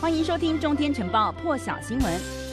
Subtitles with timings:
[0.00, 2.47] 欢迎收听《中天晨报》破晓新闻。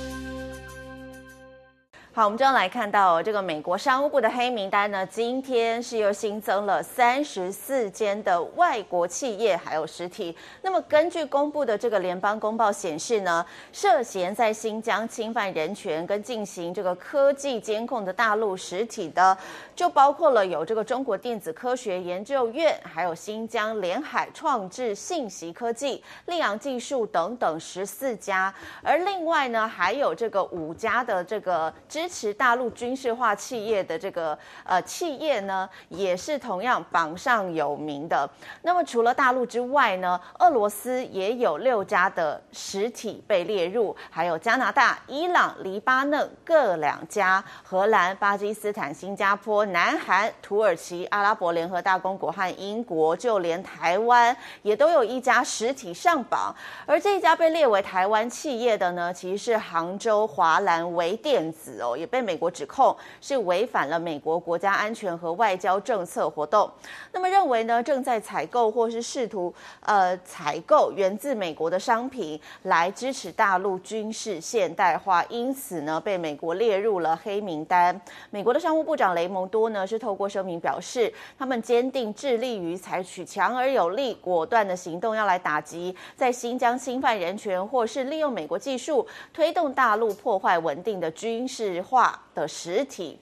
[2.15, 10.33] 好，我们就要来看到这个美国商务部的黑名单呢，今天是又新增了三十四间的外国企业还有实体。
[10.61, 19.37] 那么根据公布的这个联邦公报显示呢，涉嫌在新疆侵犯人权跟进行这个科技监控的大陆实体的，
[19.75, 32.04] 就包括了有这个中国电子科学研究院，还有新疆联海创智信息科技、力昂技术等等十四家，而另外呢，还有这个五家的这个知。
[32.05, 38.29] 支持大陆军事化企业的这个呃企业呢，也是同样榜上有名的。
[38.61, 56.55] 那么除了大陆之外呢，俄罗斯也有六家的实体被列入，还有加拿大、伊朗、黎巴嫩各两家，荷兰、巴基斯坦、新加坡、南韩、土耳其、阿拉伯联合大公国和英国，就连台湾也都有一家实体上榜。
[56.85, 61.94] 而这一家被列为台湾企业的呢，其实是杭州华兰微电子哦。
[61.95, 66.69] 也被美国指控是违反了美国国家安全和外交政策活动，
[67.11, 77.99] 那么认为呢，正在采购或是试图呃采购源自美国的商品来支持大陆军事现代化，因此呢被美国列入了黑名单。
[78.29, 93.19] 美国的商务部长雷蒙多呢是透过声明表示，他们坚定致力于采取强而有力、果断的行动，要来打击在新疆侵犯人权或是利用美国技术推动大陆破坏稳定的军事化的实体。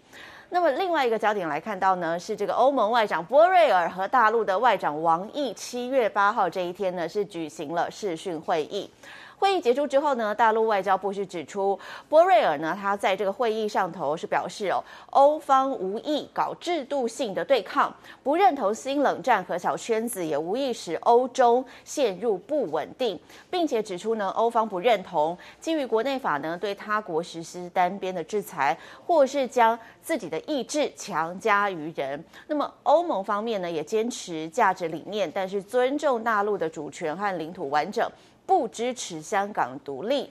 [0.50, 8.90] 那么另外一个焦点来看到呢，是这个欧盟外长波瑞尔和大陆的外长王毅，七月八号这一天呢是举行了视讯会议。
[9.38, 32.24] 会议结束之后呢，大陆外交部是指出，波瑞尔呢，他在这个会议上头是表示哦，欧方无意搞制度性的对抗，不认同新冷战和小圈子，也无意使欧洲陷入不稳定，并且指出呢，欧方不认同基于国内法呢对他国实施单边的制裁，或是将自己的意志强加于人。
[32.48, 38.10] 那么欧盟方面呢，也坚持价值理念，但是尊重大陆的主权和领土完整。
[38.46, 40.30] 不支持香港独立。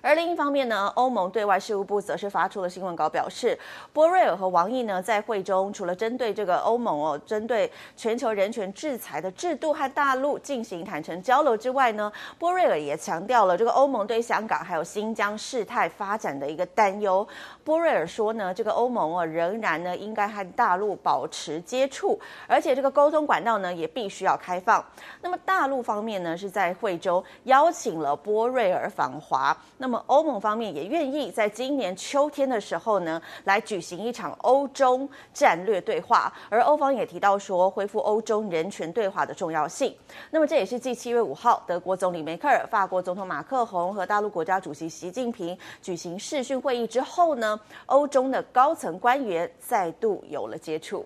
[0.00, 3.58] 而另一方面呢，欧盟对外事务部则是发出了新闻稿，表示
[3.92, 17.26] 波瑞尔和王毅呢在会中，除了针对这个欧盟哦，针对全球人权制裁的制度和大陆进行坦诚交流之外呢，波瑞尔也强调了这个欧盟对香港还有新疆事态发展的一个担忧。
[17.64, 24.84] 波瑞尔说呢，这个欧盟哦仍然呢应该和大陆保持接触，而且这个沟通管道呢也必须要开放。
[25.20, 29.95] 那么大陆方面呢是在惠州邀请了波瑞尔访华，那么。
[30.06, 39.94] 欧盟方面也愿意在今年秋天的时候呢，来举行一场欧中战略对话，而欧方也提到说，恢复欧中人权对话的重要性。
[40.30, 51.04] 那么这也是继七月五号，德国总理梅克尔、法国总统马克宏和大陆国家主席习近平举行视讯会议之后呢，欧中的高层官员再度有了接触。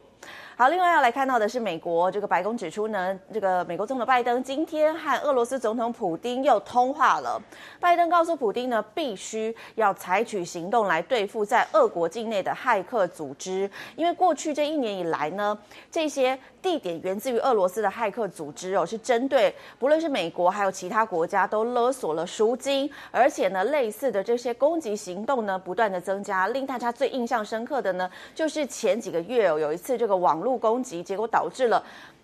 [0.56, 7.40] 好，另外要来看到的是，美国这个白宫指出呢，这个美国总统拜登今天和俄罗斯总统普京又通话了。
[7.80, 15.58] 拜登告诉普京呢，必须要采取行动来对付在俄国境内的骇客组织，因为过去这一年以来呢，
[15.90, 26.46] 这些地点源自于俄罗斯的骇客组织哦，是针对不论是美国还有其他国家都勒索了赎金，而且呢，类似的这些攻击行动呢，不断的增加。
[26.48, 30.60] 令大家最印象深刻的呢，就是前几个月哦，有一次这个网络。
[30.60, 31.82] 攻击，结果导致了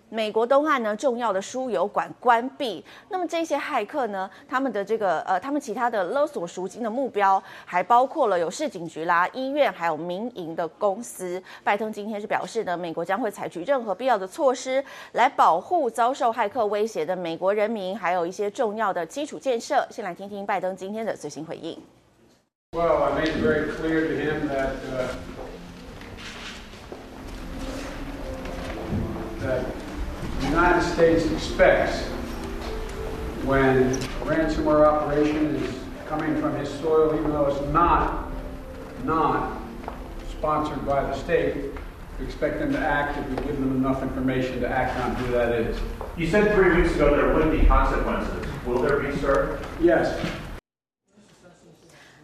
[0.09, 2.83] 美国东岸呢重要的输油管关闭。
[3.09, 11.41] 那么这些骇客呢，他们的这个呃，他们其他的勒索赎金的目标还包括了有市警局啦、医院，还有民营的公司。
[11.63, 19.85] 拜登今天是表示呢，美国将会采取任何必要的措施来保护遭受骇客威胁的美国人民，还有一些重要的基础建设。
[19.89, 21.77] 先来听听拜登今天的最新回应。
[22.73, 23.33] Well, I made
[30.57, 32.01] United States expects
[33.45, 35.75] when a ransomware operation is
[36.07, 38.31] coming from his soil, even though it's not,
[39.03, 39.61] not
[40.31, 41.65] sponsored by the state,
[42.19, 45.31] we expect them to act if we give them enough information to act on who
[45.33, 45.79] that is.
[46.17, 48.47] You said three weeks ago there would be consequences.
[48.65, 49.59] Will there be, sir?
[49.79, 50.19] Yes.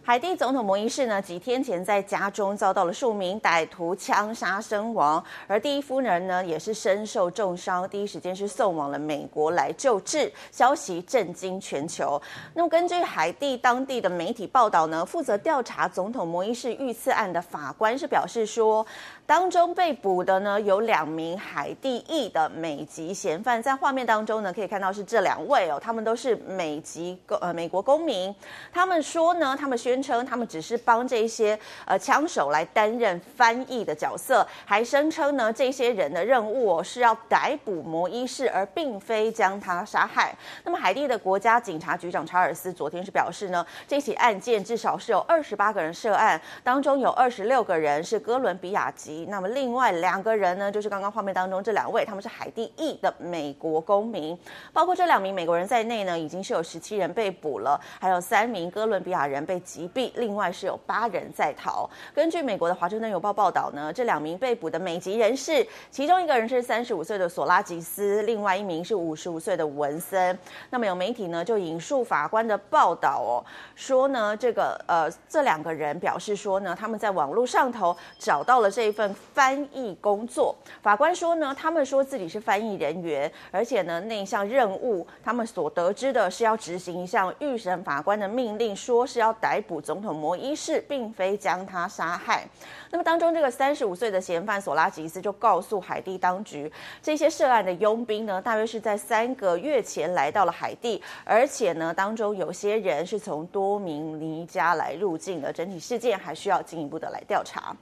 [0.06, 12.20] 海地总统摩伊士呢，几天前在家中遭到了数名歹徒枪杀身亡，而第一夫人呢也是身受重伤，第一时间是送往了美国来救治，消息震惊全球。
[12.52, 18.86] 那么根据海地当地的媒体报道呢，负责调查总统摩伊士遇刺案的法官是表示说，
[19.26, 28.32] 当中被捕的呢有两名海地裔的美籍嫌犯，在画面当中呢可以看到是这两位哦，他们都是美籍公呃美国公民，
[28.72, 30.04] 他们说呢，他们宣。
[30.04, 40.36] 称他们只是帮这些呃枪手来担任翻译的角色，还声称呢这些人的任务哦是要逮捕摩伊士，而并非将他杀害。
[40.62, 54.38] 那么海地的国家警察局长查尔斯昨天是表示呢，这起案件至少是有二十八个人涉案，当中有二十六个人是哥伦比亚籍，那么另外两个人呢就是刚刚画面当中这两位，他们是海地裔的美国公民，
[54.72, 60.10] 包括这两名美国人在内呢，已经是有十七人被捕了，还有三名哥伦比亚人被击毙。
[60.16, 61.88] 另外是有八人在逃。
[62.14, 70.38] 根据美国的《华盛顿邮报》报道呢，这两名被捕的美籍人士，其中一个人是三十五岁的索拉吉斯，另外一名是五十五岁的文森。
[70.70, 73.44] 那么有媒体呢就引述法官的报道哦，
[73.74, 80.54] 说呢这个呃这两个人表示说呢，他们在网络上头找到了这一份翻译工作。
[80.82, 89.80] 法官说呢，他们说自己是翻译人员，而且呢那一项任务，他们所得知的是要执行一项预审法官的命令，说是要逮捕。
[89.80, 92.46] 总统摩伊士并非将他杀害。
[92.90, 96.70] 那么当中这个三十五岁的嫌犯索拉吉斯就告诉海地当局，
[97.02, 105.54] 这些涉案的佣兵呢，大约是在三个月前来到了海地，而且呢当中有些人是从多明尼加来入境的。
[105.54, 107.76] 整体事件还需要进一步的来调查。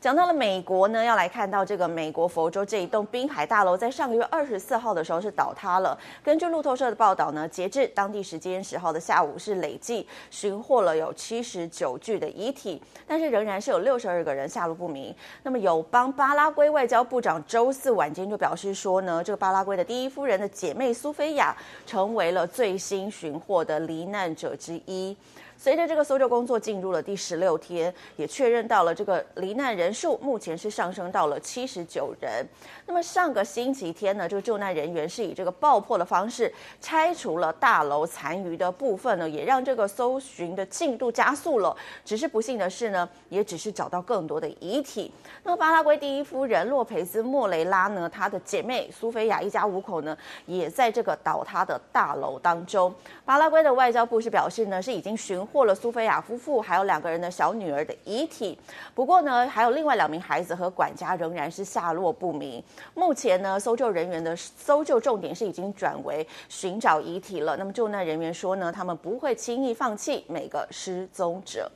[0.00, 5.98] 讲到了美国呢，要来看到这个美国佛州这一栋滨海大楼，在上个月二十四号的时候是倒塌了。
[6.22, 15.14] 根据路透社的报道呢，截至当地时间十号的下午，是累计寻获了有七十九具的遗体，但是仍然是有六十二个人下落不明。
[15.42, 21.56] 那么，友邦巴拉圭外交部长周四晚间就表示说呢，这个巴拉圭的第一夫人的姐妹苏菲亚
[21.86, 25.16] 成为了最新寻获的罹难者之一。
[25.64, 32.46] 随着这个搜救工作进入了第十六天，也确认到了这个罹难人数目前是上升到了七十九人。
[32.84, 36.52] 那么上个星期天呢，这个救难人员是以这个爆破的方式
[36.82, 41.74] 拆除了大楼残余的部分呢，也让这个搜寻的进度加速了。
[42.04, 45.10] 只是不幸的是呢，也只是找到更多的遗体。
[45.44, 50.14] 那么巴拉圭第一夫人洛培兹莫雷拉呢，她的姐妹苏菲亚一家五口呢，
[50.44, 52.94] 也在这个倒塌的大楼当中。
[53.24, 55.42] 巴拉圭的外交部是表示呢，是已经寻。
[55.54, 58.58] 获了苏菲亚夫妇还有两个人的小女儿的遗体，
[58.92, 62.60] 不过呢，还有另外两名孩子和管家仍然是下落不明。
[62.92, 67.56] 目前呢，搜救人员的搜救重点是已经转为寻找遗体了。
[67.56, 71.70] 那么救难人员说呢，他们不会轻易放弃每个失踪者。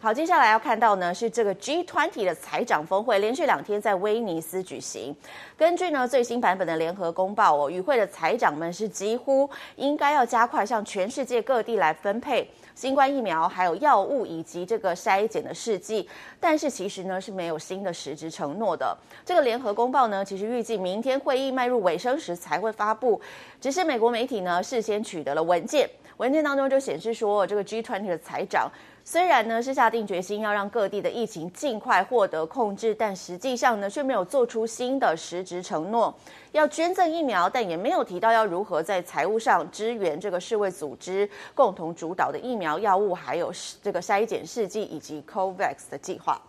[0.00, 5.16] 好，接下来要看到呢是这个 G20 的财长峰会连续两天在威尼斯举行。
[5.56, 16.08] 根据呢最新版本的联合公报哦，与会的财长们是几乎应该要加快向全世界各地来分配新冠疫苗、还有药物以及这个筛检的试剂，
[16.40, 18.96] 但是其实呢是没有新的实质承诺的。
[19.24, 23.20] 这个联合公报呢，其实预计明天会议迈入尾声时才会发布，
[23.60, 28.70] 只是美国媒体呢事先取得了文件，文件当中就显示说这个 G20 的财长。
[29.06, 36.12] 虽然呢是下定决心要让各地的疫情尽快获得控制，但实际上呢却没有做出新的实质承诺。
[36.52, 43.52] 要捐赠疫苗，但也没有提到要如何在财务上支援这个世卫组织共同主导的疫苗、药物，还有
[43.82, 46.40] 这个筛检试剂以及 COVAX 的计划。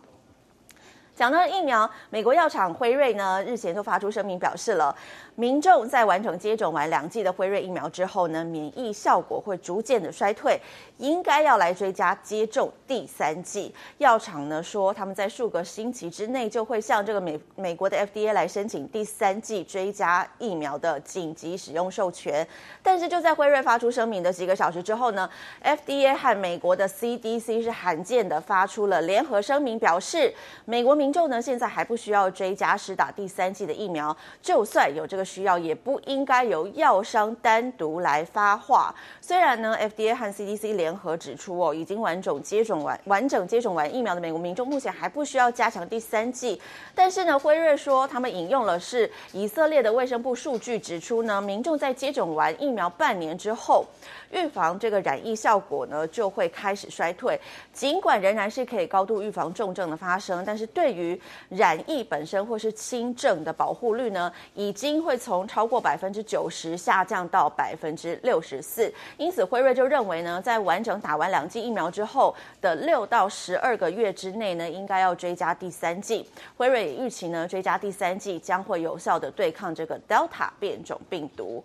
[1.16, 4.94] 讲到疫苗，美国药厂辉瑞呢日前就发出声明表示了，
[5.36, 10.60] 民众在完成接种完两剂的辉瑞疫苗之后呢，免疫效果会逐渐的衰退，
[10.98, 13.74] 应该要来追加接种第三剂。
[14.00, 22.45] 药厂呢说，他们在数个星期之内就会向这个美美国的 FDA 来申请第三剂追加疫苗的紧急使用授权。
[22.84, 25.30] 但是就在辉瑞发出声明的几个小时之后呢
[25.64, 30.34] ，FDA 和美国的 CDC 是罕见的发出了联合声明，表示
[30.66, 38.92] 美国民民众呢，现在还不需要追加施打第三剂的疫苗，就算有这个需要，也不应该由药商单独来发话。
[39.21, 46.59] 虽然呢，FDA 和 CDC 联合指出哦，已经完整接种完完整接种完疫苗的美国民众，目前还不需要加强第三剂。
[46.95, 53.85] 但是呢，辉瑞说他们引用了是以色列的卫生部数据，指出呢，民众在接种完疫苗半年之后，
[54.31, 57.40] 预防这个染疫效果呢就会开始衰退。
[57.71, 68.92] 尽管仍然是可以高度预防重症的发生，但是对于染疫本身或是轻症的保护率呢，已经会从超过百分之九十下降到百分之六十四。
[69.18, 76.25] 因此，辉瑞就认为呢，在完整打完两剂疫苗之后的六到十二个月之内呢，应该要追加第三剂。
[76.56, 81.64] 辉瑞也预期呢，追加第三剂将会有效地对抗这个 Delta 变种病毒。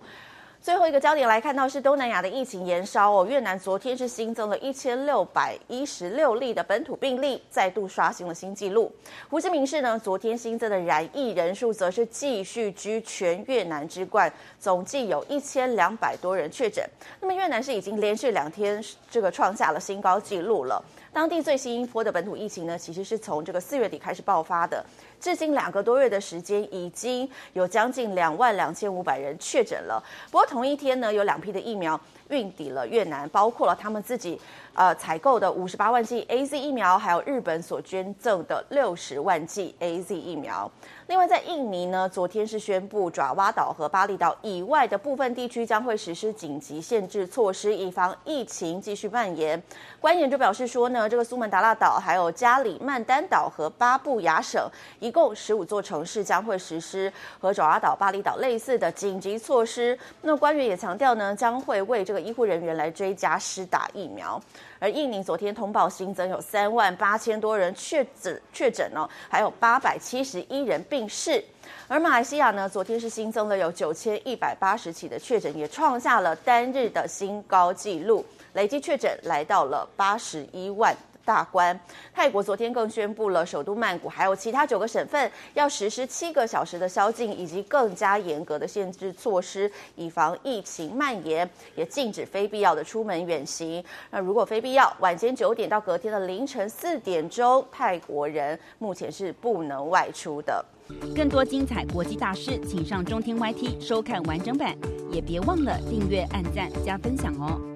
[0.62, 8.92] 最后一个焦点来看到是东南亚的疫情延烧哦，越南昨天是新增了一千六百一十六例的本土病例，再度刷新了新纪录。
[9.30, 16.84] 胡志明市呢，昨天新增的染疫人数则是继续居全越南之冠，总计有一千两百多人确诊。
[17.22, 20.84] 那么越南是已经连续两天这个创下了新高纪录了。
[21.12, 24.84] 当地最新一波的本土疫情呢，其实是从这个四月底开始爆发的，
[25.20, 30.02] 至今两个多月的时间，已经有将近两万两千五百人确诊了。
[30.30, 34.40] 不过同一天呢，有两批的疫苗运抵了越南，包括了他们自己
[34.74, 40.70] 呃采购的五十八万剂 AZ 疫苗，还有日本所捐赠的六十万剂 AZ 疫苗。
[41.08, 49.60] 另外，在印尼呢，昨天是宣布爪哇岛和巴厘岛以外的部分地区将会实施紧急限制措施，以防疫情继续蔓延。
[50.00, 54.70] 官员就表示说呢，这个苏门答腊岛、还有加里曼丹岛和巴布亚省，
[55.00, 59.98] 一共十五座城市将会实施和爪哇岛、巴厘岛类似的紧急措施。
[60.22, 64.40] 那官员也强调呢，将会为这个医护人员来追加施打疫苗。
[64.78, 71.42] 而印尼昨天通报新增有三万八千多人确诊确诊哦，还有八百七十一人病逝。
[71.86, 78.24] 而马来西亚呢，昨天是新增了有九千一百八十起的确诊，也创下了单日的新高纪录，
[78.54, 80.96] 累计确诊来到了八十一万。
[81.30, 81.78] 大关，
[82.12, 93.84] 泰国昨天更宣布了，首都曼谷还有其他九个省份要实施七个小时的宵禁，以及更加严格的限制措施，以防疫情蔓延，也禁止非必要的出门远行。
[94.10, 100.64] 那如果非必要，晚间九点到隔天的凌晨四点钟，泰国人目前是不能外出的。
[101.14, 104.76] 更多精彩国际大事，请上中天 YT 收看完整版，
[105.12, 107.69] 也别忘了订阅、按赞、加分享哦。